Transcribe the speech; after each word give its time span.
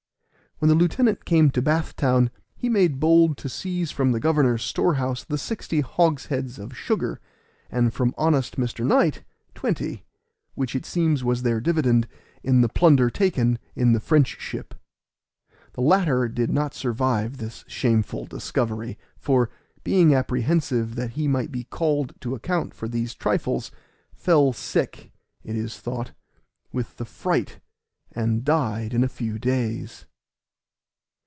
When 0.59 0.69
the 0.69 0.75
lieutenant 0.75 1.25
came 1.25 1.49
to 1.53 1.61
Bath 1.63 1.95
Town, 1.95 2.29
he 2.55 2.69
made 2.69 2.99
bold 2.99 3.35
to 3.37 3.49
seize 3.49 3.89
from 3.89 4.11
the 4.11 4.19
governor's 4.19 4.61
storehouse 4.61 5.23
the 5.23 5.39
sixty 5.39 5.81
hogsheads 5.81 6.59
of 6.59 6.77
sugar, 6.77 7.19
and 7.71 7.91
from 7.91 8.13
honest 8.15 8.57
Mr. 8.57 8.85
Knight, 8.85 9.23
twenty; 9.55 10.05
which 10.53 10.75
it 10.75 10.85
seems 10.85 11.23
was 11.23 11.41
their 11.41 11.59
dividend 11.59 12.07
of 12.45 12.61
the 12.61 12.69
plunder 12.69 13.09
taken 13.09 13.57
in 13.75 13.93
the 13.93 13.99
French 13.99 14.39
ship. 14.39 14.75
The 15.73 15.81
latter 15.81 16.27
did 16.27 16.51
not 16.51 16.75
survive 16.75 17.37
this 17.37 17.65
shameful 17.67 18.27
discovery, 18.27 18.99
for, 19.17 19.49
being 19.83 20.13
apprehensive 20.13 20.93
that 20.93 21.13
he 21.13 21.27
might 21.27 21.51
be 21.51 21.63
called 21.63 22.13
to 22.21 22.33
an 22.33 22.35
account 22.35 22.75
for 22.75 22.87
these 22.87 23.15
trifles, 23.15 23.71
fell 24.13 24.53
sick, 24.53 25.11
it 25.43 25.55
is 25.55 25.79
thought, 25.79 26.11
with 26.71 26.97
the 26.97 27.05
fright, 27.05 27.59
and 28.11 28.43
died 28.45 28.93
in 28.93 29.03
a 29.03 29.09
few 29.09 29.39
days. 29.39 30.05